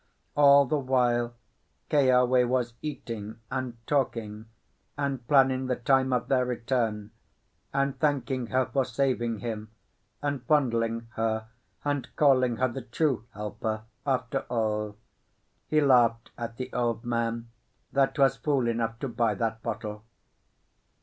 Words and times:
All 0.35 0.65
the 0.65 0.79
while 0.79 1.35
Keawe 1.91 2.47
was 2.47 2.73
eating 2.81 3.39
and 3.51 3.77
talking, 3.85 4.47
and 4.97 5.27
planning 5.27 5.67
the 5.67 5.75
time 5.75 6.11
of 6.11 6.27
their 6.27 6.43
return, 6.43 7.11
and 7.71 7.99
thanking 7.99 8.47
her 8.47 8.65
for 8.65 8.83
saving 8.83 9.41
him, 9.41 9.69
and 10.23 10.43
fondling 10.47 11.05
her, 11.17 11.49
and 11.85 12.07
calling 12.15 12.55
her 12.55 12.67
the 12.69 12.81
true 12.81 13.27
helper 13.35 13.83
after 14.03 14.39
all. 14.49 14.97
He 15.67 15.81
laughed 15.81 16.31
at 16.35 16.57
the 16.57 16.73
old 16.73 17.05
man 17.05 17.51
that 17.93 18.17
was 18.17 18.37
fool 18.37 18.67
enough 18.67 18.97
to 19.01 19.07
buy 19.07 19.35
that 19.35 19.61
bottle. 19.61 20.03